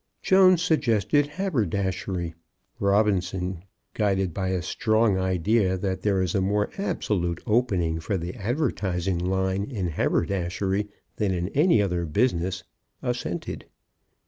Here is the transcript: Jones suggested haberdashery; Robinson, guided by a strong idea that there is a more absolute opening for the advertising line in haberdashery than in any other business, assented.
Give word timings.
Jones 0.23 0.63
suggested 0.63 1.27
haberdashery; 1.27 2.33
Robinson, 2.79 3.61
guided 3.93 4.33
by 4.33 4.47
a 4.47 4.63
strong 4.63 5.19
idea 5.19 5.77
that 5.77 6.01
there 6.01 6.23
is 6.23 6.33
a 6.33 6.41
more 6.41 6.71
absolute 6.79 7.39
opening 7.45 7.99
for 7.99 8.17
the 8.17 8.33
advertising 8.33 9.19
line 9.19 9.63
in 9.63 9.89
haberdashery 9.89 10.89
than 11.17 11.31
in 11.33 11.49
any 11.49 11.83
other 11.83 12.07
business, 12.07 12.63
assented. 13.03 13.65